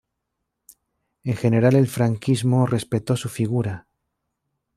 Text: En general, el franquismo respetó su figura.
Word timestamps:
En 1.23 1.35
general, 1.35 1.75
el 1.75 1.87
franquismo 1.87 2.65
respetó 2.65 3.15
su 3.15 3.29
figura. 3.29 3.85